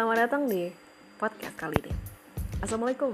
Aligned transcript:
Selamat 0.00 0.32
datang 0.32 0.48
di 0.48 0.72
podcast 1.20 1.60
kali 1.60 1.76
ini. 1.76 1.92
Assalamualaikum. 2.64 3.12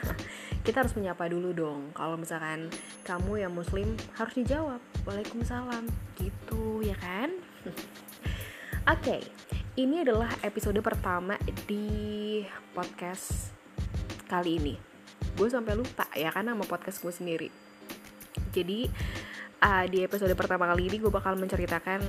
Kita 0.64 0.80
harus 0.80 0.96
menyapa 0.96 1.28
dulu 1.28 1.52
dong. 1.52 1.92
Kalau 1.92 2.16
misalkan 2.16 2.72
kamu 3.04 3.44
yang 3.44 3.52
muslim 3.52 3.92
harus 4.16 4.32
dijawab. 4.32 4.80
Waalaikumsalam. 5.04 5.84
Gitu 6.16 6.80
ya 6.80 6.96
kan? 6.96 7.28
Oke, 7.68 7.76
okay, 8.88 9.20
ini 9.76 10.00
adalah 10.00 10.32
episode 10.40 10.80
pertama 10.80 11.36
di 11.68 12.40
podcast 12.72 13.52
kali 14.24 14.56
ini. 14.56 14.80
Gue 15.36 15.52
sampai 15.52 15.76
lupa 15.76 16.08
ya 16.16 16.32
kan 16.32 16.48
nama 16.48 16.64
podcast 16.64 17.04
gue 17.04 17.12
sendiri. 17.12 17.52
Jadi 18.48 18.88
uh, 19.60 19.84
di 19.92 20.00
episode 20.00 20.32
pertama 20.32 20.72
kali 20.72 20.88
ini 20.88 20.96
gue 21.04 21.12
bakal 21.12 21.36
menceritakan 21.36 22.00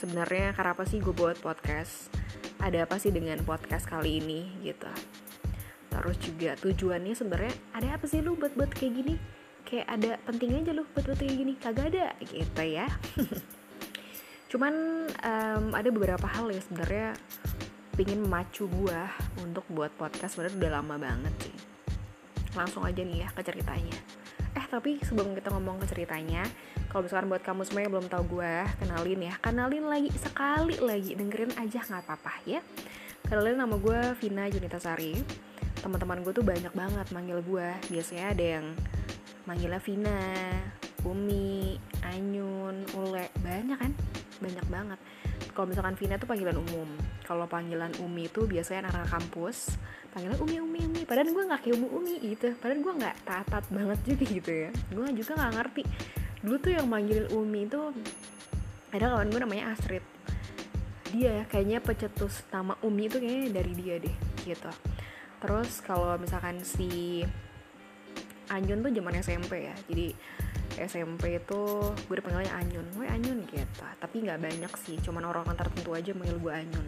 sebenarnya 0.00 0.56
karena 0.56 0.72
apa 0.72 0.88
sih 0.88 1.04
gue 1.04 1.12
buat 1.12 1.36
podcast 1.44 2.19
ada 2.60 2.84
apa 2.84 3.00
sih 3.00 3.10
dengan 3.10 3.40
podcast 3.42 3.88
kali 3.88 4.20
ini 4.20 4.46
gitu. 4.62 4.88
Terus 5.90 6.16
juga 6.22 6.54
tujuannya 6.60 7.14
sebenarnya 7.16 7.54
ada 7.74 7.98
apa 7.98 8.06
sih 8.06 8.22
lu 8.22 8.36
buat 8.36 8.54
buat 8.54 8.70
kayak 8.70 8.92
gini? 8.94 9.14
Kayak 9.66 9.86
ada 9.90 10.10
pentingnya 10.28 10.58
aja 10.68 10.72
lu 10.76 10.84
buat 10.92 11.04
buat 11.08 11.18
kayak 11.18 11.34
gini. 11.34 11.52
Kagak 11.58 11.86
ada 11.90 12.06
gitu 12.22 12.62
ya. 12.62 12.86
Cuman 14.50 14.74
um, 15.10 15.64
ada 15.74 15.88
beberapa 15.90 16.26
hal 16.28 16.52
yang 16.52 16.62
sebenarnya 16.62 17.08
pingin 17.98 18.22
memacu 18.22 18.70
gue 18.70 19.00
untuk 19.42 19.64
buat 19.72 19.90
podcast. 19.98 20.38
Sebenarnya 20.38 20.56
udah 20.60 20.72
lama 20.78 20.96
banget 21.00 21.34
sih. 21.42 21.56
Langsung 22.54 22.86
aja 22.86 23.00
nih 23.02 23.26
ya 23.26 23.28
ke 23.34 23.42
ceritanya 23.42 23.98
tapi 24.70 25.02
sebelum 25.02 25.34
kita 25.34 25.50
ngomong 25.50 25.82
ke 25.82 25.90
ceritanya 25.90 26.46
kalau 26.86 27.02
misalkan 27.06 27.26
buat 27.26 27.42
kamu 27.42 27.62
semua 27.66 27.82
yang 27.82 27.92
belum 27.92 28.06
tahu 28.06 28.38
gue 28.38 28.54
kenalin 28.78 29.20
ya. 29.26 29.34
Kenalin 29.42 29.86
lagi 29.90 30.10
sekali 30.14 30.78
lagi. 30.78 31.18
Dengerin 31.18 31.54
aja 31.58 31.82
nggak 31.82 32.02
apa-apa 32.06 32.34
ya. 32.46 32.62
Kenalin 33.26 33.58
nama 33.58 33.74
gue 33.74 34.00
Vina 34.22 34.46
Junita 34.46 34.78
Sari. 34.78 35.18
Teman-teman 35.82 36.22
gue 36.22 36.32
tuh 36.34 36.46
banyak 36.46 36.70
banget 36.70 37.06
manggil 37.10 37.42
gue 37.42 37.68
biasanya 37.90 38.24
ada 38.30 38.44
yang 38.58 38.66
manggilnya 39.46 39.82
Vina 39.82 40.18
Umi 41.02 41.78
Anyun 42.06 42.86
Ule. 42.94 43.26
Banyak 43.42 43.78
kan? 43.78 43.92
Banyak 44.38 44.66
banget 44.70 44.98
kalau 45.54 45.66
misalkan 45.70 45.94
Vina 45.98 46.16
tuh 46.16 46.28
panggilan 46.30 46.56
umum. 46.56 46.88
Kalau 47.26 47.46
panggilan 47.46 47.94
Umi 48.02 48.26
itu 48.26 48.46
biasanya 48.46 48.88
anak-anak 48.88 49.10
kampus. 49.10 49.78
Panggilan 50.10 50.38
umi 50.42 50.58
umi 50.58 50.80
umi. 50.90 51.02
Padahal 51.06 51.30
gue 51.30 51.44
nggak 51.46 51.60
kayak 51.62 51.74
umi 51.78 51.88
umi 51.90 52.14
gitu. 52.34 52.48
Padahal 52.58 52.80
gue 52.82 52.94
nggak 52.98 53.16
taat 53.22 53.64
banget 53.70 53.98
juga 54.02 54.24
gitu 54.26 54.50
ya. 54.50 54.70
Gue 54.90 55.06
juga 55.14 55.32
nggak 55.38 55.52
ngerti. 55.54 55.82
Dulu 56.42 56.56
tuh 56.58 56.72
yang 56.74 56.86
manggilin 56.90 57.28
umi 57.30 57.60
itu 57.70 57.80
ada 58.90 59.04
kawan 59.14 59.30
gue 59.30 59.40
namanya 59.40 59.64
Astrid. 59.70 60.02
Dia 61.14 61.42
ya 61.42 61.44
kayaknya 61.46 61.78
pecetus 61.78 62.42
nama 62.50 62.74
umi 62.82 63.06
itu 63.06 63.22
kayaknya 63.22 63.48
dari 63.54 63.72
dia 63.78 63.94
deh 64.02 64.16
gitu. 64.42 64.70
Terus 65.40 65.78
kalau 65.80 66.18
misalkan 66.18 66.58
si 66.66 67.22
Anyun 68.50 68.82
tuh 68.82 68.92
zaman 68.92 69.14
SMP 69.22 69.52
ya. 69.70 69.74
Jadi 69.86 70.06
SMP 70.76 71.38
itu 71.38 71.60
gue 71.94 72.14
dipanggilnya 72.18 72.52
Anyun. 72.58 72.86
Gue 72.98 73.06
Anyun 73.06 73.46
gitu. 73.46 73.84
Tapi 73.98 74.16
nggak 74.26 74.38
banyak 74.42 74.72
sih. 74.82 74.98
Cuman 75.00 75.24
orang-orang 75.24 75.56
tertentu 75.56 75.94
aja 75.94 76.10
manggil 76.12 76.38
gue 76.42 76.52
Anyun. 76.52 76.86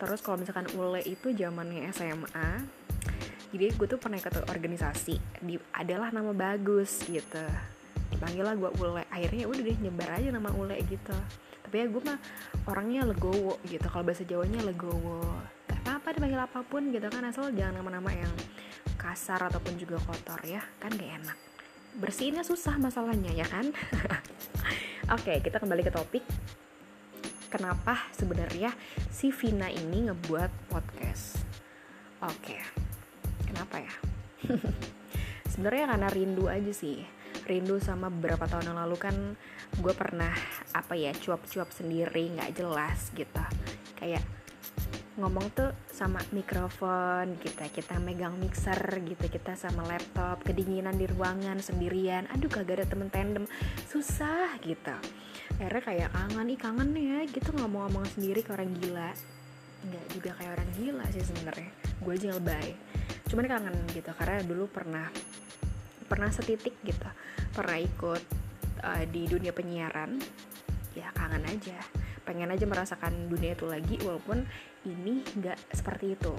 Terus 0.00 0.20
kalau 0.24 0.40
misalkan 0.40 0.66
ule 0.74 1.00
itu 1.04 1.30
zamannya 1.36 1.92
SMA 1.92 2.80
jadi 3.50 3.74
gue 3.74 3.86
tuh 3.90 3.98
pernah 3.98 4.18
ikut 4.18 4.46
organisasi. 4.46 5.14
Di 5.42 5.58
adalah 5.74 6.14
nama 6.14 6.30
bagus 6.30 7.02
gitu. 7.10 7.42
Dipanggil 8.14 8.46
lah 8.46 8.54
gue 8.54 8.70
ule. 8.78 9.02
Akhirnya 9.10 9.46
ya 9.46 9.48
udah 9.50 9.62
deh 9.66 9.78
nyebar 9.82 10.10
aja 10.14 10.28
nama 10.30 10.50
ule 10.54 10.78
gitu. 10.86 11.16
Tapi 11.66 11.74
ya 11.82 11.86
gue 11.90 12.02
mah 12.02 12.18
orangnya 12.70 13.02
legowo 13.10 13.58
gitu. 13.66 13.86
Kalau 13.90 14.06
bahasa 14.06 14.22
jawanya 14.22 14.62
legowo. 14.62 15.26
Gak 15.66 15.82
apa-apa 15.82 16.14
dipanggil 16.14 16.40
apa 16.40 16.62
pun 16.62 16.94
gitu 16.94 17.06
kan. 17.10 17.26
Asal 17.26 17.50
jangan 17.50 17.82
nama-nama 17.82 18.10
yang 18.14 18.30
kasar 19.00 19.48
ataupun 19.48 19.80
juga 19.80 19.96
kotor 20.04 20.44
ya 20.44 20.60
kan 20.76 20.92
gak 20.92 21.24
enak 21.24 21.38
bersihinnya 21.96 22.44
susah 22.44 22.76
masalahnya 22.76 23.32
ya 23.32 23.48
kan 23.48 23.72
oke 25.16 25.32
kita 25.40 25.56
kembali 25.56 25.82
ke 25.82 25.92
topik 25.92 26.24
kenapa 27.50 27.98
sebenarnya 28.14 28.70
si 29.10 29.34
Vina 29.34 29.66
ini 29.66 30.06
ngebuat 30.06 30.70
podcast. 30.70 31.42
Oke, 32.22 32.56
kenapa 33.44 33.82
ya? 33.82 33.94
sebenarnya 35.52 35.90
karena 35.90 36.08
rindu 36.08 36.46
aja 36.46 36.70
sih. 36.70 37.02
Rindu 37.44 37.82
sama 37.82 38.06
beberapa 38.06 38.46
tahun 38.46 38.70
yang 38.70 38.78
lalu 38.86 38.96
kan 38.96 39.16
gue 39.82 39.94
pernah 39.98 40.30
apa 40.70 40.94
ya 40.94 41.10
cuap-cuap 41.10 41.74
sendiri 41.74 42.38
nggak 42.38 42.54
jelas 42.54 43.10
gitu. 43.18 43.42
Kayak 43.98 44.22
ngomong 45.20 45.52
tuh 45.52 45.68
sama 45.92 46.16
mikrofon 46.32 47.36
kita 47.44 47.68
kita 47.68 48.00
megang 48.00 48.40
mixer 48.40 48.80
gitu 49.04 49.28
kita 49.28 49.52
sama 49.52 49.84
laptop 49.84 50.40
kedinginan 50.40 50.96
di 50.96 51.04
ruangan 51.04 51.60
sendirian. 51.60 52.24
Aduh 52.32 52.48
kagak 52.48 52.80
ada 52.80 52.86
temen 52.88 53.12
tandem. 53.12 53.44
Susah 53.84 54.56
gitu. 54.64 54.96
Akhirnya 55.60 55.82
kayak 55.84 56.08
kangen 56.16 56.48
ih 56.48 56.58
kangen 56.58 56.90
ya 56.96 57.20
gitu 57.28 57.52
ngomong-ngomong 57.52 58.08
sendiri 58.16 58.40
ke 58.40 58.56
orang 58.56 58.72
gila. 58.80 59.12
Nggak 59.84 60.04
juga 60.16 60.30
kayak 60.40 60.52
orang 60.56 60.70
gila 60.80 61.04
sih 61.12 61.24
sebenarnya. 61.28 61.70
Gue 62.00 62.12
aja 62.16 62.28
lebay. 62.32 62.68
Cuman 63.28 63.44
kangen 63.44 63.76
gitu 63.92 64.10
karena 64.16 64.40
dulu 64.40 64.64
pernah 64.72 65.06
pernah 66.08 66.32
setitik 66.32 66.80
gitu. 66.80 67.08
Pernah 67.52 67.76
ikut 67.76 68.22
uh, 68.88 69.04
di 69.04 69.28
dunia 69.28 69.52
penyiaran. 69.52 70.16
Ya 70.96 71.12
kangen 71.12 71.44
aja 71.44 71.99
pengen 72.30 72.54
aja 72.54 72.62
merasakan 72.62 73.26
dunia 73.26 73.58
itu 73.58 73.66
lagi 73.66 73.98
walaupun 74.06 74.46
ini 74.86 75.26
nggak 75.34 75.74
seperti 75.74 76.14
itu. 76.14 76.30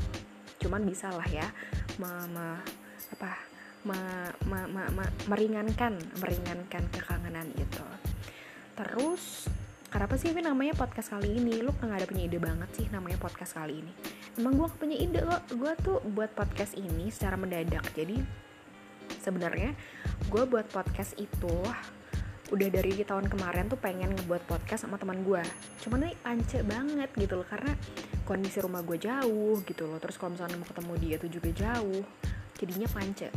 Cuman 0.63 0.88
bisa 0.88 1.12
lah 1.12 1.28
ya 1.28 1.52
me, 2.00 2.07
me, 2.31 2.47
apa 3.12 3.35
me, 3.84 4.00
me, 4.47 4.59
me, 4.72 4.84
me, 4.96 5.03
meringankan 5.28 6.00
meringankan 6.24 6.88
kekangenan 6.96 7.51
itu 7.59 7.84
terus 8.80 9.51
kenapa 9.91 10.16
sih 10.16 10.31
Vin 10.31 10.47
namanya 10.47 10.74
podcast 10.74 11.12
kali 11.12 11.38
ini? 11.38 11.59
Lu 11.59 11.75
nggak 11.75 12.00
ada 12.01 12.07
punya 12.07 12.24
ide 12.25 12.40
banget 12.40 12.69
sih 12.72 12.85
namanya 12.90 13.19
podcast 13.19 13.59
kali 13.59 13.84
ini. 13.84 13.94
Emang 14.40 14.56
gue 14.56 14.68
punya 14.80 14.96
ide 14.96 15.19
kok. 15.22 15.44
Gue 15.59 15.74
tuh 15.84 16.00
buat 16.16 16.31
podcast 16.31 16.74
ini 16.80 17.12
secara 17.12 17.35
mendadak. 17.35 17.84
Jadi 17.91 18.18
sebenarnya 19.19 19.75
gue 20.31 20.44
buat 20.47 20.66
podcast 20.72 21.19
itu 21.19 21.56
udah 22.51 22.67
dari 22.67 22.91
tahun 23.01 23.31
kemarin 23.31 23.72
tuh 23.72 23.79
pengen 23.79 24.12
ngebuat 24.12 24.44
podcast 24.44 24.84
sama 24.84 25.00
teman 25.00 25.23
gue 25.23 25.39
cuman 25.88 26.12
nih 26.12 26.16
ance 26.28 26.59
banget 26.67 27.09
gitu 27.16 27.39
loh 27.39 27.47
karena 27.47 27.72
kondisi 28.31 28.63
rumah 28.63 28.79
gue 28.85 28.95
jauh 28.95 29.59
gitu 29.66 29.84
loh. 29.89 30.00
Terus 30.00 30.16
kalau 30.16 30.39
misalnya 30.39 30.56
mau 30.56 30.67
ketemu 30.72 30.94
dia 31.03 31.16
tuh 31.19 31.29
juga 31.29 31.50
jauh 31.51 32.03
jadinya 32.56 32.88
pance 32.94 33.28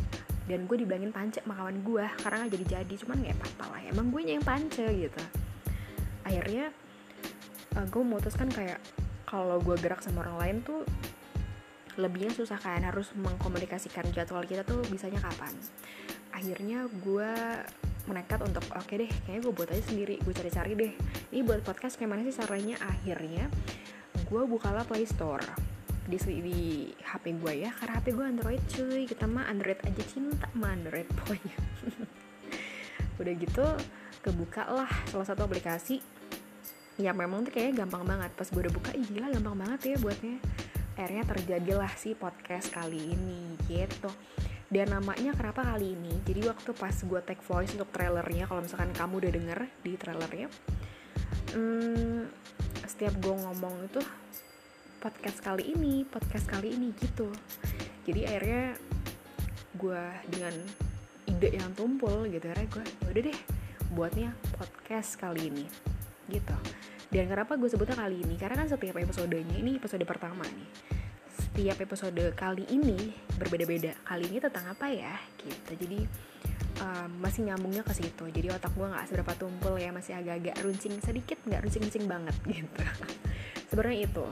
dan 0.45 0.59
gue 0.69 0.77
dibilangin 0.77 1.09
pance 1.09 1.41
sama 1.41 1.57
kawan 1.57 1.81
gue 1.81 2.05
karena 2.21 2.35
gak 2.45 2.51
jadi 2.53 2.65
jadi 2.79 2.93
cuman 3.03 3.17
nggak 3.25 3.35
apa-apa 3.41 3.65
lah. 3.75 3.81
Emang 3.91 4.07
gue 4.13 4.21
yang 4.23 4.45
pance 4.45 4.85
gitu. 4.85 5.23
Akhirnya 6.23 6.71
uh, 7.75 7.85
gue 7.89 8.01
memutuskan 8.01 8.47
kayak 8.53 8.79
kalau 9.25 9.57
gue 9.59 9.75
gerak 9.81 9.99
sama 9.99 10.23
orang 10.23 10.37
lain 10.39 10.57
tuh 10.63 10.85
lebihnya 11.95 12.31
susah 12.35 12.59
kan 12.59 12.83
harus 12.83 13.15
mengkomunikasikan 13.15 14.11
jadwal 14.15 14.43
kita 14.47 14.63
tuh 14.63 14.79
bisanya 14.87 15.19
kapan. 15.19 15.51
Akhirnya 16.31 16.87
gue 16.87 17.31
menekat 18.05 18.39
untuk 18.45 18.61
oke 18.73 18.85
okay 18.85 19.05
deh 19.05 19.11
kayaknya 19.25 19.41
gue 19.49 19.53
buat 19.53 19.69
aja 19.73 19.83
sendiri 19.89 20.15
gue 20.21 20.33
cari-cari 20.33 20.71
deh. 20.77 20.93
Ini 21.33 21.41
buat 21.41 21.61
podcast 21.65 21.97
kayak 21.97 22.09
mana 22.09 22.21
sih 22.25 22.35
caranya? 22.35 22.77
Akhirnya 22.85 23.49
gue 24.25 24.41
bukalah 24.45 24.85
Play 24.85 25.05
Store. 25.09 25.45
Di, 26.05 26.21
di 26.21 26.93
HP 27.01 27.41
gue 27.41 27.65
ya 27.65 27.73
karena 27.73 27.97
HP 27.97 28.07
gue 28.13 28.25
Android 28.25 28.61
cuy. 28.69 29.01
Kita 29.09 29.25
mah 29.25 29.49
Android 29.49 29.79
aja 29.81 30.03
cinta 30.05 30.47
mah 30.53 30.71
Android 30.77 31.09
pokoknya 31.09 31.57
udah 33.21 33.33
gitu 33.41 33.65
kebuka 34.21 34.69
lah 34.69 34.91
salah 35.09 35.27
satu 35.27 35.49
aplikasi. 35.49 36.01
Ya 36.95 37.11
memang 37.11 37.43
tuh 37.43 37.51
kayaknya 37.51 37.83
gampang 37.83 38.05
banget. 38.05 38.31
Pas 38.37 38.47
gue 38.47 38.61
udah 38.61 38.73
buka 38.73 38.91
ih 38.93 39.05
gila 39.09 39.33
gampang 39.33 39.57
banget 39.57 39.79
ya 39.93 39.97
buatnya. 39.97 40.37
Akhirnya 40.95 41.23
terjadilah 41.27 41.91
si 41.99 42.15
podcast 42.15 42.71
kali 42.71 43.17
ini 43.17 43.59
gitu 43.67 44.07
dan 44.65 44.89
namanya 44.89 45.37
kenapa 45.37 45.61
kali 45.61 45.93
ini? 45.93 46.13
Jadi 46.25 46.49
waktu 46.49 46.73
pas 46.73 46.95
gue 46.95 47.21
take 47.21 47.43
voice 47.45 47.77
untuk 47.77 47.93
trailernya 47.93 48.49
kalau 48.49 48.65
misalkan 48.65 48.89
kamu 48.97 49.13
udah 49.21 49.31
denger 49.31 49.59
di 49.85 49.91
trailernya 49.93 50.49
hmm, 51.55 52.27
setiap 52.85 53.13
gue 53.21 53.35
ngomong 53.35 53.87
itu 53.87 54.01
podcast 54.99 55.39
kali 55.39 55.71
ini 55.77 56.03
podcast 56.03 56.45
kali 56.49 56.73
ini 56.73 56.91
gitu. 56.97 57.29
Jadi 58.05 58.25
akhirnya 58.25 58.75
gue 59.75 60.03
dengan 60.29 60.55
ide 61.25 61.49
yang 61.53 61.71
tumpul 61.73 62.25
gitu 62.29 62.45
akhirnya 62.49 62.69
gue 62.69 62.85
ya 62.85 63.07
udah 63.11 63.23
deh 63.31 63.39
buatnya 63.93 64.29
podcast 64.57 65.15
kali 65.17 65.53
ini 65.53 65.65
gitu. 66.29 66.57
Dan 67.13 67.29
kenapa 67.29 67.55
gue 67.55 67.69
sebutnya 67.69 67.95
kali 67.95 68.25
ini? 68.25 68.35
Karena 68.35 68.65
kan 68.65 68.67
setiap 68.67 68.97
episodenya 68.97 69.55
ini 69.55 69.77
episode 69.77 70.03
pertama 70.03 70.43
nih 70.43 70.69
setiap 71.55 71.87
episode 71.87 72.35
kali 72.35 72.67
ini 72.67 73.15
berbeda-beda. 73.39 73.95
Kali 74.03 74.27
ini 74.27 74.43
tentang 74.43 74.75
apa 74.75 74.91
ya? 74.91 75.15
Gitu. 75.39 75.87
Jadi 75.87 76.03
um, 76.83 77.23
masih 77.23 77.47
nyambungnya 77.47 77.79
ke 77.79 77.95
situ. 77.95 78.27
Jadi 78.27 78.51
otak 78.51 78.75
gue 78.75 78.83
nggak 78.83 79.07
seberapa 79.07 79.31
tumpul 79.39 79.79
ya 79.79 79.95
masih 79.95 80.19
agak-agak 80.19 80.59
runcing 80.59 80.99
sedikit 80.99 81.39
nggak 81.47 81.63
runcing-runcing 81.63 82.11
banget 82.11 82.35
gitu. 82.59 82.83
Sebenarnya 83.71 83.99
itu. 84.03 84.27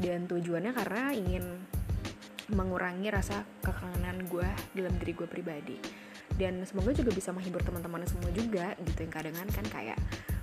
Dan 0.00 0.24
tujuannya 0.24 0.72
karena 0.72 1.12
ingin 1.12 1.44
mengurangi 2.56 3.12
rasa 3.12 3.44
kekangenan 3.60 4.24
gue 4.32 4.48
dalam 4.72 4.96
diri 4.96 5.12
gue 5.12 5.28
pribadi. 5.28 5.76
Dan 6.32 6.64
semoga 6.64 6.96
juga 6.96 7.12
bisa 7.12 7.36
menghibur 7.36 7.60
teman-teman 7.60 8.08
semua 8.08 8.32
juga 8.32 8.72
gitu. 8.80 9.04
Yang 9.04 9.12
kadang 9.12 9.36
kan 9.36 9.66
kayak 9.68 10.00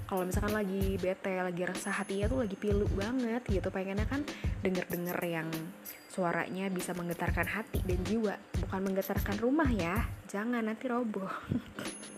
kalau 0.09 0.25
misalkan 0.25 0.57
lagi 0.57 0.97
bete 0.97 1.37
lagi 1.37 1.61
rasa 1.69 1.93
hatinya 1.93 2.25
tuh 2.25 2.41
lagi 2.41 2.57
pilu 2.57 2.89
banget 2.97 3.45
gitu. 3.45 3.69
Pengennya 3.69 4.09
kan 4.09 4.25
denger-denger 4.65 5.13
yang 5.21 5.45
suaranya 6.09 6.65
bisa 6.73 6.97
menggetarkan 6.97 7.45
hati 7.45 7.85
dan 7.85 8.01
jiwa 8.09 8.33
bukan 8.65 8.89
menggetarkan 8.89 9.37
rumah 9.37 9.69
ya. 9.69 10.09
Jangan 10.25 10.65
nanti 10.65 10.89
roboh. 10.89 11.29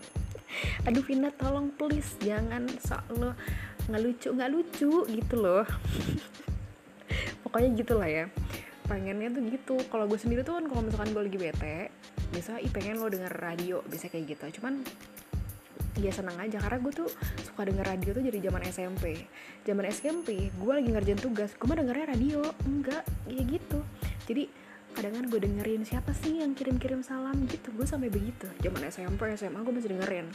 Aduh 0.88 1.04
Vina 1.04 1.28
tolong 1.36 1.68
please 1.76 2.16
jangan 2.24 2.64
sok 2.80 3.04
lo 3.12 3.36
nggak 3.92 4.00
lucu 4.00 4.28
nggak 4.32 4.50
lucu 4.56 4.92
gitu 5.12 5.34
loh. 5.36 5.68
Pokoknya 7.44 7.76
gitulah 7.76 8.08
ya. 8.08 8.24
Pengennya 8.88 9.36
tuh 9.36 9.44
gitu. 9.52 9.76
Kalau 9.92 10.08
gue 10.08 10.16
sendiri 10.16 10.40
tuh 10.40 10.56
kan 10.56 10.64
kalau 10.64 10.80
misalkan 10.80 11.12
gue 11.12 11.28
lagi 11.28 11.36
bete 11.36 11.92
biasa 12.32 12.64
ih 12.64 12.72
pengen 12.72 12.96
lo 12.96 13.12
denger 13.12 13.36
radio 13.36 13.84
bisa 13.84 14.08
kayak 14.08 14.32
gitu. 14.32 14.64
Cuman 14.64 14.80
ya 16.02 16.10
seneng 16.10 16.34
aja 16.42 16.58
karena 16.58 16.82
gue 16.82 16.92
tuh 16.92 17.08
suka 17.46 17.62
denger 17.62 17.86
radio 17.86 18.10
tuh 18.10 18.22
dari 18.26 18.38
zaman 18.42 18.62
SMP 18.66 19.04
zaman 19.62 19.84
SMP 19.86 20.50
gue 20.50 20.72
lagi 20.74 20.90
ngerjain 20.90 21.20
tugas 21.22 21.54
gue 21.54 21.66
mah 21.70 21.78
dengernya 21.78 22.06
radio 22.10 22.42
enggak 22.66 23.06
ya 23.30 23.42
gitu. 23.46 23.78
Jadi 24.26 24.44
kadang 24.92 25.16
kan 25.16 25.24
gue 25.32 25.40
dengerin 25.40 25.82
siapa 25.88 26.12
sih 26.12 26.44
yang 26.44 26.52
kirim-kirim 26.52 27.00
salam? 27.00 27.48
Gitu 27.48 27.72
gue 27.72 27.86
sampai 27.88 28.12
begitu. 28.12 28.46
Zaman 28.60 28.82
SMP 28.92 29.20
SMA 29.34 29.60
gue 29.64 29.74
masih 29.74 29.90
dengerin. 29.96 30.26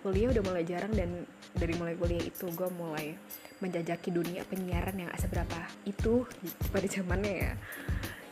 Kuliah 0.00 0.30
udah 0.30 0.42
mulai 0.46 0.64
jarang 0.64 0.92
dan 0.94 1.26
dari 1.52 1.74
mulai 1.74 1.98
kuliah 1.98 2.22
itu 2.22 2.46
gue 2.48 2.68
mulai 2.78 3.18
menjajaki 3.58 4.14
dunia 4.14 4.46
penyiaran 4.46 4.94
yang 4.94 5.10
seberapa 5.18 5.58
itu 5.84 6.24
pada 6.70 6.86
zamannya 6.86 7.34
ya. 7.34 7.52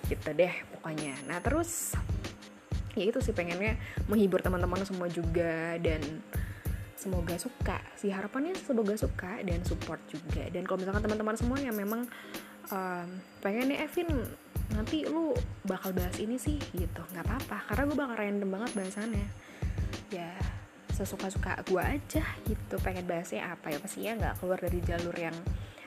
Gitu 0.06 0.28
deh 0.32 0.54
pokoknya. 0.78 1.14
Nah 1.28 1.38
terus 1.42 1.92
ya 2.96 3.04
itu 3.04 3.20
sih 3.20 3.36
pengennya 3.36 3.76
menghibur 4.08 4.40
teman-teman 4.40 4.80
semua 4.88 5.10
juga 5.12 5.76
dan 5.82 6.00
semoga 6.96 7.36
suka. 7.36 7.78
Sih 7.94 8.10
harapannya 8.10 8.56
semoga 8.56 8.96
suka 8.96 9.38
dan 9.44 9.60
support 9.62 10.00
juga. 10.08 10.48
Dan 10.48 10.64
kalau 10.64 10.80
misalkan 10.80 11.04
teman-teman 11.04 11.36
semua 11.36 11.58
yang 11.60 11.76
memang 11.76 12.08
um, 12.72 13.08
pengen 13.44 13.70
nih 13.70 13.84
Evin 13.86 14.08
nanti 14.74 15.06
lu 15.06 15.36
bakal 15.62 15.94
bahas 15.94 16.16
ini 16.18 16.40
sih 16.40 16.58
gitu. 16.74 17.02
Nggak 17.14 17.24
apa-apa 17.28 17.58
karena 17.70 17.82
gue 17.86 17.96
bakal 17.96 18.16
random 18.16 18.50
banget 18.50 18.70
bahasannya. 18.74 19.28
Ya 20.10 20.32
sesuka-suka 20.96 21.60
gue 21.68 21.82
aja 21.84 22.24
gitu. 22.48 22.74
Pengen 22.80 23.04
bahasnya 23.04 23.52
apa 23.52 23.70
ya? 23.70 23.78
Pastinya 23.78 24.12
nggak 24.16 24.34
keluar 24.42 24.58
dari 24.58 24.80
jalur 24.82 25.14
yang 25.14 25.36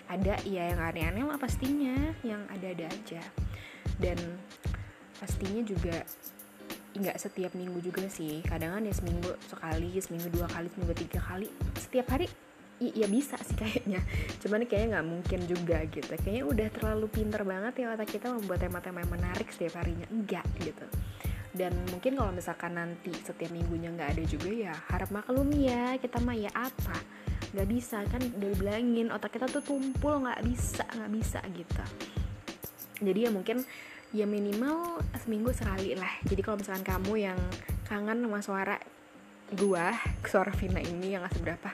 ada. 0.08 0.38
Ya 0.46 0.72
yang 0.72 0.80
aneh-aneh 0.80 1.26
lah 1.26 1.42
pastinya. 1.42 2.14
Yang 2.22 2.42
ada-ada 2.54 2.86
aja. 2.88 3.22
Dan 4.00 4.18
pastinya 5.20 5.60
juga 5.66 6.06
nggak 7.00 7.18
setiap 7.18 7.56
minggu 7.56 7.80
juga 7.80 8.06
sih. 8.12 8.44
Kadang 8.44 8.76
kan 8.76 8.84
ya 8.84 8.94
seminggu 8.94 9.32
sekali 9.48 9.90
seminggu 9.98 10.28
dua 10.30 10.48
kali 10.52 10.68
seminggu 10.70 10.94
tiga 11.00 11.20
kali. 11.24 11.48
Setiap 11.80 12.08
hari 12.12 12.28
ya 12.80 13.08
bisa 13.08 13.36
sih 13.40 13.56
kayaknya. 13.62 14.04
Cuman 14.44 14.68
kayaknya 14.68 15.00
nggak 15.00 15.08
mungkin 15.08 15.40
juga 15.48 15.78
gitu. 15.88 16.12
Kayaknya 16.20 16.44
udah 16.46 16.68
terlalu 16.76 17.06
pinter 17.08 17.42
banget 17.48 17.74
ya 17.84 17.96
otak 17.96 18.10
kita 18.12 18.28
membuat 18.32 18.60
tema-tema 18.62 19.00
yang 19.02 19.12
menarik 19.16 19.48
setiap 19.50 19.80
harinya. 19.80 20.06
Enggak 20.12 20.46
gitu. 20.60 20.86
Dan 21.50 21.74
mungkin 21.90 22.14
kalau 22.14 22.30
misalkan 22.30 22.78
nanti 22.78 23.10
setiap 23.26 23.50
minggunya 23.50 23.90
nggak 23.90 24.14
ada 24.14 24.24
juga 24.30 24.50
ya 24.54 24.74
harap 24.94 25.10
maklum 25.10 25.50
ya 25.58 25.98
kita 25.98 26.22
mah 26.22 26.38
ya 26.38 26.52
apa? 26.54 26.98
Nggak 27.56 27.68
bisa 27.68 28.06
kan 28.06 28.22
udah 28.22 28.50
bilangin 28.60 29.08
otak 29.10 29.34
kita 29.40 29.50
tuh 29.50 29.66
tumpul 29.66 30.22
nggak 30.22 30.46
bisa 30.46 30.86
nggak 30.86 31.12
bisa 31.18 31.40
gitu. 31.50 31.84
Jadi 33.00 33.20
ya 33.26 33.32
mungkin 33.32 33.66
ya 34.10 34.26
minimal 34.26 35.06
seminggu 35.22 35.54
sekali 35.54 35.94
lah. 35.94 36.10
Jadi 36.26 36.42
kalau 36.42 36.58
misalkan 36.58 36.86
kamu 36.86 37.30
yang 37.30 37.40
kangen 37.86 38.26
sama 38.26 38.40
suara 38.42 38.78
gua 39.50 39.98
suara 40.26 40.54
Vina 40.54 40.78
ini 40.78 41.18
yang 41.18 41.26
gak 41.26 41.42
seberapa 41.42 41.70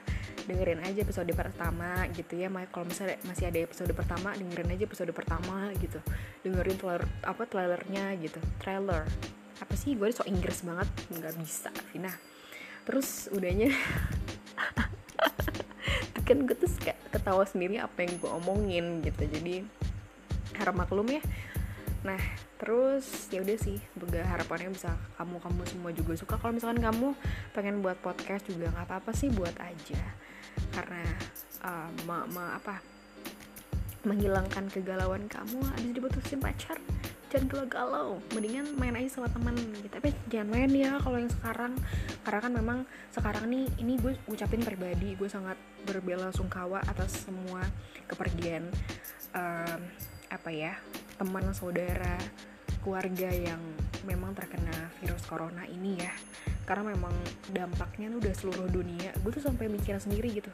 dengerin 0.48 0.80
aja 0.84 1.04
episode 1.04 1.32
pertama 1.32 2.04
gitu 2.12 2.36
ya. 2.36 2.52
Kalau 2.68 2.84
misalnya 2.84 3.16
masih 3.24 3.48
ada 3.48 3.58
episode 3.64 3.92
pertama 3.96 4.36
dengerin 4.36 4.76
aja 4.76 4.84
episode 4.84 5.12
pertama 5.16 5.72
gitu. 5.80 6.00
Dengerin 6.44 6.76
trailer 6.76 7.04
apa 7.24 7.42
trailernya 7.48 8.12
gitu. 8.20 8.40
Trailer. 8.60 9.08
Apa 9.56 9.72
sih? 9.72 9.96
Gue 9.96 10.12
so 10.12 10.24
Inggris 10.28 10.60
banget. 10.60 10.88
Nggak 11.08 11.40
bisa 11.40 11.72
Vina. 11.92 12.12
Terus 12.84 13.32
udahnya 13.32 13.72
kan 16.26 16.42
gue 16.42 16.58
tuh 16.58 16.66
ketawa 17.14 17.46
sendiri 17.46 17.78
apa 17.80 18.04
yang 18.04 18.20
gue 18.20 18.28
omongin 18.28 19.00
gitu. 19.00 19.24
Jadi 19.24 19.64
harap 20.56 20.76
maklum 20.76 21.08
ya 21.12 21.20
nah 22.06 22.22
terus 22.56 23.26
ya 23.34 23.42
udah 23.42 23.58
sih 23.58 23.76
semoga 23.92 24.22
harapannya 24.22 24.70
bisa 24.70 24.94
kamu 25.18 25.36
kamu 25.42 25.62
semua 25.66 25.90
juga 25.90 26.12
suka. 26.14 26.34
Kalau 26.38 26.54
misalkan 26.54 26.80
kamu 26.80 27.08
pengen 27.52 27.82
buat 27.82 27.98
podcast 27.98 28.46
juga 28.46 28.70
nggak 28.70 28.86
apa 28.86 28.94
apa 29.02 29.10
sih 29.12 29.28
buat 29.34 29.52
aja. 29.58 30.02
Karena 30.72 31.02
uh, 31.66 31.90
ma, 32.06 32.24
ma 32.30 32.56
apa 32.56 32.80
menghilangkan 34.06 34.70
kegalauan 34.70 35.26
kamu 35.26 35.58
habis 35.66 35.90
diputusin 35.90 36.38
pacar 36.38 36.78
jangan 37.26 37.50
galau-galau 37.50 38.22
mendingan 38.38 38.70
main 38.78 38.94
aja 38.94 39.18
sama 39.18 39.26
teman 39.28 39.58
gitu. 39.58 39.90
Tapi 39.90 40.14
jangan 40.30 40.48
main 40.54 40.70
ya 40.70 40.96
kalau 41.02 41.18
yang 41.18 41.32
sekarang. 41.42 41.72
Karena 42.22 42.40
kan 42.40 42.52
memang 42.54 42.78
sekarang 43.10 43.44
nih 43.50 43.66
ini 43.82 43.98
gue 43.98 44.14
ucapin 44.30 44.62
pribadi 44.62 45.18
gue 45.18 45.26
sangat 45.28 45.58
berbela 45.82 46.30
sungkawa 46.30 46.80
atas 46.86 47.26
semua 47.26 47.66
kepergian 48.06 48.70
um, 49.34 49.80
apa 50.30 50.50
ya 50.50 50.74
teman 51.16 51.48
saudara 51.54 52.18
keluarga 52.84 53.30
yang 53.34 53.58
memang 54.06 54.30
terkena 54.38 54.94
virus 55.02 55.26
corona 55.26 55.66
ini 55.66 55.98
ya. 55.98 56.14
Karena 56.66 56.94
memang 56.94 57.14
dampaknya 57.50 58.10
udah 58.10 58.34
seluruh 58.34 58.70
dunia. 58.70 59.10
Gue 59.22 59.34
tuh 59.34 59.42
sampai 59.42 59.66
mikir 59.66 59.98
sendiri 59.98 60.30
gitu 60.38 60.50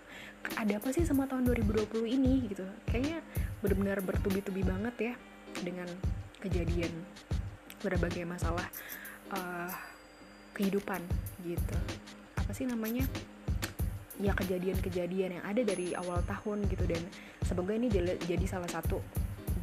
ada 0.59 0.79
apa 0.79 0.89
sih 0.91 1.07
sama 1.07 1.29
tahun 1.31 1.47
2020 1.49 2.07
ini 2.07 2.51
gitu. 2.51 2.67
Kayaknya 2.91 3.19
benar-benar 3.63 3.99
bertubi-tubi 4.03 4.63
banget 4.67 4.95
ya 5.13 5.15
dengan 5.63 5.89
kejadian 6.43 6.91
berbagai 7.83 8.27
masalah 8.27 8.67
uh, 9.35 9.71
kehidupan 10.55 11.03
gitu. 11.47 11.77
Apa 12.39 12.51
sih 12.55 12.67
namanya? 12.67 13.07
Ya 14.21 14.37
kejadian-kejadian 14.37 15.41
yang 15.41 15.45
ada 15.47 15.63
dari 15.63 15.95
awal 15.99 16.23
tahun 16.27 16.67
gitu. 16.71 16.85
Dan 16.87 17.03
semoga 17.47 17.75
ini 17.75 17.91
jadi 18.23 18.45
salah 18.47 18.71
satu 18.71 19.03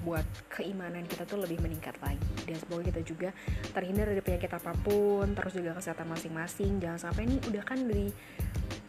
buat 0.03 0.24
keimanan 0.51 1.06
kita 1.06 1.27
tuh 1.27 1.41
lebih 1.41 1.60
meningkat 1.60 1.96
lagi. 2.00 2.32
Dan 2.48 2.58
semoga 2.60 2.84
kita 2.89 3.01
juga 3.03 3.29
terhindar 3.72 4.08
dari 4.10 4.22
penyakit 4.24 4.51
apa 4.56 4.72
pun 4.79 5.32
terus 5.36 5.53
juga 5.56 5.75
kesehatan 5.77 6.08
masing-masing. 6.08 6.79
Jangan 6.79 7.00
sampai 7.10 7.27
ini 7.27 7.38
udah 7.48 7.63
kan 7.63 7.79
dari 7.84 8.08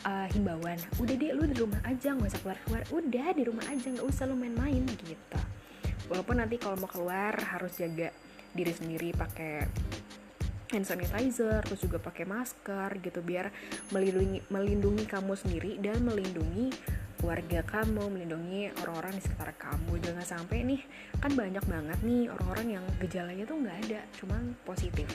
uh, 0.07 0.27
himbauan 0.33 0.79
udah 1.03 1.15
deh 1.15 1.31
lu 1.35 1.45
di 1.51 1.57
rumah 1.59 1.81
aja 1.85 2.15
nggak 2.15 2.31
usah 2.31 2.41
keluar-keluar. 2.43 2.83
Udah 2.95 3.27
di 3.35 3.43
rumah 3.47 3.65
aja 3.67 3.87
nggak 3.91 4.07
usah 4.07 4.25
lu 4.31 4.37
main-main 4.39 4.85
gitu. 4.87 5.41
Walaupun 6.11 6.43
nanti 6.43 6.59
kalau 6.59 6.75
mau 6.79 6.91
keluar 6.91 7.35
harus 7.39 7.79
jaga 7.79 8.11
diri 8.51 8.75
sendiri 8.75 9.15
pakai 9.15 9.71
hand 10.71 10.87
sanitizer 10.87 11.63
terus 11.67 11.83
juga 11.83 11.99
pakai 11.99 12.25
masker 12.27 13.03
gitu 13.03 13.21
biar 13.27 13.51
melindungi 13.91 14.47
melindungi 14.51 15.05
kamu 15.07 15.35
sendiri 15.35 15.83
dan 15.83 15.99
melindungi 16.07 16.71
keluarga 17.21 17.61
kamu, 17.69 18.09
melindungi 18.09 18.73
orang-orang 18.81 19.21
di 19.21 19.23
sekitar 19.23 19.53
kamu. 19.61 20.01
Jangan 20.01 20.25
sampai 20.25 20.65
nih, 20.65 20.81
kan 21.21 21.37
banyak 21.37 21.65
banget 21.69 21.99
nih 22.01 22.33
orang-orang 22.33 22.81
yang 22.81 22.85
gejalanya 22.97 23.45
tuh 23.45 23.61
nggak 23.61 23.77
ada, 23.85 24.01
cuman 24.17 24.57
positif. 24.65 25.07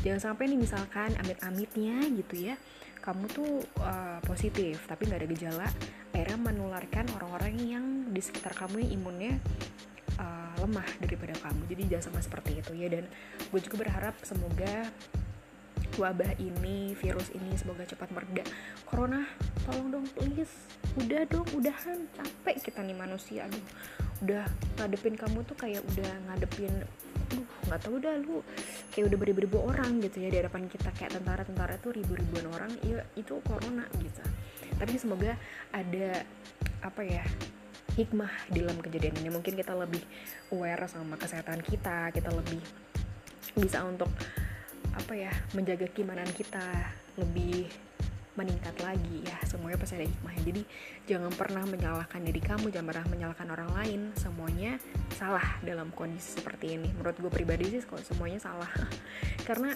Jangan 0.00 0.32
sampai 0.32 0.48
nih 0.48 0.58
misalkan 0.58 1.12
amit-amitnya 1.20 2.00
gitu 2.16 2.48
ya, 2.48 2.56
kamu 3.04 3.28
tuh 3.28 3.60
uh, 3.84 4.18
positif 4.24 4.80
tapi 4.88 5.04
nggak 5.04 5.20
ada 5.20 5.28
gejala, 5.28 5.68
akhirnya 6.16 6.38
menularkan 6.40 7.04
orang-orang 7.20 7.54
yang 7.60 7.84
di 8.08 8.24
sekitar 8.24 8.56
kamu 8.56 8.80
yang 8.88 8.90
imunnya 8.96 9.32
uh, 10.16 10.56
lemah 10.64 10.88
daripada 10.98 11.36
kamu. 11.44 11.68
Jadi 11.68 11.82
jangan 11.92 12.04
sampai 12.08 12.24
seperti 12.24 12.50
itu 12.56 12.72
ya. 12.76 12.88
Dan 12.88 13.04
gue 13.52 13.60
juga 13.60 13.76
berharap 13.84 14.16
semoga 14.24 14.88
wabah 15.98 16.38
ini, 16.38 16.94
virus 16.98 17.32
ini 17.34 17.54
semoga 17.58 17.82
cepat 17.86 18.12
mereda. 18.14 18.44
Corona, 18.86 19.26
tolong 19.66 19.88
dong 19.90 20.06
please. 20.14 20.54
Udah 20.98 21.26
dong, 21.26 21.46
udahan. 21.56 22.06
Capek 22.14 22.70
kita 22.70 22.84
nih 22.84 22.94
manusia. 22.94 23.46
Aduh, 23.48 23.64
udah 24.20 24.44
ngadepin 24.76 25.16
kamu 25.16 25.40
tuh 25.48 25.56
kayak 25.56 25.80
udah 25.96 26.12
ngadepin 26.28 26.72
aduh 27.30 27.46
nggak 27.70 27.80
tahu 27.80 27.96
dah 28.02 28.14
lu 28.20 28.42
kayak 28.92 29.06
udah 29.06 29.18
beribu-ribu 29.22 29.58
orang 29.64 30.02
gitu 30.02 30.18
ya 30.20 30.28
di 30.28 30.38
hadapan 30.42 30.66
kita 30.66 30.90
kayak 30.98 31.14
tentara-tentara 31.16 31.78
tuh 31.80 31.94
ribu-ribuan 31.94 32.50
orang 32.52 32.74
ya 32.84 33.00
itu 33.16 33.38
corona 33.46 33.86
gitu 34.02 34.20
tapi 34.76 34.94
semoga 34.98 35.38
ada 35.72 36.26
apa 36.84 37.00
ya 37.06 37.24
hikmah 37.96 38.30
dalam 38.52 38.76
kejadian 38.82 39.14
ini 39.24 39.30
mungkin 39.32 39.54
kita 39.56 39.72
lebih 39.72 40.02
aware 40.52 40.84
sama 40.90 41.16
kesehatan 41.16 41.64
kita 41.64 42.12
kita 42.12 42.28
lebih 42.28 42.60
bisa 43.56 43.82
untuk 43.86 44.10
apa 44.94 45.12
ya 45.14 45.32
menjaga 45.54 45.86
keimanan 45.90 46.28
kita 46.34 46.62
lebih 47.18 47.70
meningkat 48.38 48.72
lagi 48.80 49.26
ya 49.26 49.36
semuanya 49.44 49.76
pasti 49.76 50.00
ada 50.00 50.06
hikmahnya. 50.06 50.42
Jadi 50.46 50.62
jangan 51.10 51.32
pernah 51.34 51.64
menyalahkan 51.66 52.20
diri 52.22 52.40
kamu 52.40 52.72
jangan 52.72 52.86
pernah 52.94 53.06
menyalahkan 53.10 53.48
orang 53.50 53.70
lain. 53.74 54.00
Semuanya 54.16 54.80
salah 55.12 55.60
dalam 55.60 55.92
kondisi 55.92 56.38
seperti 56.38 56.78
ini. 56.78 56.88
Menurut 56.94 57.18
gue 57.18 57.30
pribadi 57.32 57.68
sih 57.68 57.82
kalau 57.84 58.00
semuanya 58.00 58.40
salah. 58.40 58.70
Karena 59.48 59.74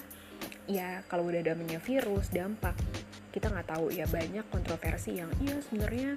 ya 0.65 1.05
kalau 1.05 1.29
udah 1.29 1.45
namanya 1.45 1.77
virus 1.77 2.33
dampak 2.33 2.73
kita 3.29 3.51
nggak 3.51 3.69
tahu 3.69 3.91
ya 3.91 4.09
banyak 4.09 4.47
kontroversi 4.49 5.19
yang 5.19 5.29
iya 5.43 5.59
sebenarnya 5.61 6.15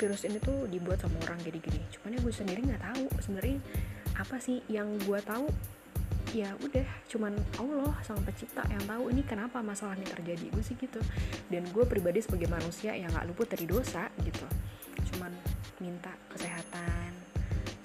virus 0.00 0.26
ini 0.26 0.40
tuh 0.42 0.66
dibuat 0.66 0.98
sama 0.98 1.20
orang 1.28 1.38
gini-gini. 1.44 1.80
Cuman 1.94 2.16
ya 2.16 2.20
gue 2.24 2.34
sendiri 2.34 2.60
nggak 2.64 2.82
tahu 2.82 3.04
sebenarnya 3.20 3.60
apa 4.16 4.36
sih 4.40 4.64
yang 4.72 4.96
gue 5.04 5.20
tahu 5.20 5.46
ya 6.36 6.52
udah 6.60 6.84
cuman 7.08 7.32
Allah 7.56 7.96
sang 8.04 8.20
pencipta 8.20 8.60
yang 8.68 8.84
tahu 8.84 9.08
ini 9.08 9.24
kenapa 9.24 9.64
masalah 9.64 9.96
ini 9.96 10.04
terjadi. 10.04 10.52
Gue 10.52 10.60
sih 10.60 10.76
gitu. 10.76 11.00
Dan 11.48 11.64
gue 11.72 11.84
pribadi 11.88 12.20
sebagai 12.20 12.52
manusia 12.52 12.92
yang 12.92 13.08
nggak 13.08 13.24
luput 13.32 13.48
dari 13.48 13.64
dosa 13.64 14.12
gitu. 14.20 14.44
Cuman 15.12 15.32
minta 15.80 16.12
kesehatan. 16.28 17.16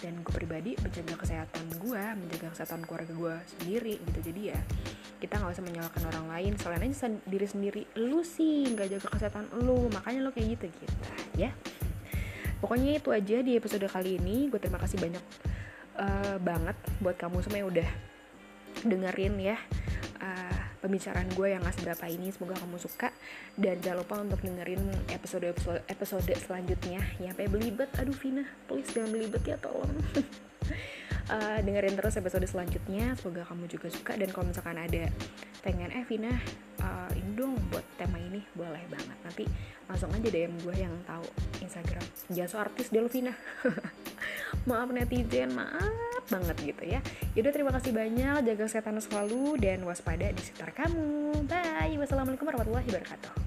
Dan 0.01 0.19
gue 0.25 0.33
pribadi 0.33 0.75
menjaga 0.81 1.15
kesehatan 1.21 1.65
gue 1.77 2.03
menjaga 2.17 2.47
kesehatan 2.51 2.81
keluarga 2.83 3.13
gue 3.15 3.35
sendiri 3.55 3.95
gitu. 4.03 4.19
Jadi 4.19 4.41
ya 4.51 4.59
kita 5.23 5.39
nggak 5.39 5.53
usah 5.55 5.63
menyalahkan 5.63 6.03
orang 6.11 6.25
lain. 6.35 6.51
Selain 6.59 6.83
aja 6.83 7.07
diri 7.23 7.47
sendiri 7.47 7.81
lu 7.95 8.19
sih 8.27 8.67
nggak 8.67 8.99
jaga 8.99 9.07
kesehatan 9.15 9.47
lu. 9.63 9.87
Makanya 9.95 10.27
lo 10.27 10.35
kayak 10.35 10.59
gitu 10.59 10.65
gitu. 10.75 10.95
Ya. 11.39 11.55
Pokoknya 12.59 12.99
itu 12.99 13.09
aja 13.15 13.39
di 13.39 13.55
episode 13.55 13.87
kali 13.87 14.19
ini. 14.19 14.51
Gue 14.51 14.59
terima 14.59 14.77
kasih 14.81 14.99
banyak 14.99 15.23
uh, 15.97 16.35
banget 16.41 16.77
buat 17.01 17.15
kamu 17.15 17.41
semua 17.45 17.59
yang 17.63 17.71
udah 17.71 17.89
dengerin 18.81 19.35
ya 19.37 19.57
uh, 20.21 20.61
pembicaraan 20.81 21.29
gue 21.33 21.47
yang 21.53 21.61
gak 21.61 21.77
seberapa 21.77 22.05
ini 22.09 22.33
semoga 22.33 22.57
kamu 22.61 22.77
suka. 22.81 23.09
Dan 23.57 23.81
jangan 23.81 24.01
lupa 24.01 24.15
untuk 24.21 24.41
dengerin 24.41 24.81
episode 25.13 25.45
episode 25.49 25.81
episode 25.89 26.31
selanjutnya. 26.37 27.01
Ya 27.21 27.33
sampai 27.33 27.49
belibet. 27.49 27.89
Aduh 28.01 28.15
Vina 28.15 28.45
please 28.65 28.89
jangan 28.93 29.13
belibet 29.13 29.43
ya 29.45 29.57
tolong. 29.61 29.91
Uh, 31.29 31.57
dengerin 31.65 31.97
terus 31.97 32.17
episode 32.17 32.45
selanjutnya. 32.49 33.13
Semoga 33.17 33.45
kamu 33.45 33.69
juga 33.69 33.87
suka. 33.93 34.17
Dan 34.17 34.29
kalau 34.33 34.49
misalkan 34.49 34.77
ada 34.77 35.09
pengen 35.61 35.93
eh 35.93 36.05
Vina 36.09 36.33
uh, 36.81 37.11
ini 37.13 37.31
dong 37.37 37.53
buat 37.69 37.85
tema 37.97 38.17
ini 38.17 38.41
boleh 38.57 38.81
banget. 38.89 39.17
Nanti 39.21 39.45
langsung 39.85 40.09
aja 40.09 40.29
DM 40.29 40.53
gue 40.65 40.75
yang 40.75 40.93
tahu 41.05 41.25
Instagram. 41.61 42.05
So 42.49 42.57
artis 42.57 42.89
deh 42.89 43.05
Vina. 43.05 43.33
Maaf 44.67 44.93
netizen 44.93 45.57
maaf 45.57 46.10
banget 46.31 46.55
gitu 46.63 46.83
ya. 46.87 46.99
Yaudah 47.35 47.51
terima 47.51 47.71
kasih 47.75 47.91
banyak. 47.91 48.47
Jaga 48.47 48.63
kesehatan 48.65 49.03
selalu 49.03 49.59
dan 49.59 49.83
waspada 49.83 50.31
di 50.31 50.41
sekitar 50.41 50.71
kamu. 50.71 51.45
Bye. 51.45 51.99
Wassalamualaikum 51.99 52.47
warahmatullahi 52.47 52.87
wabarakatuh 52.87 53.40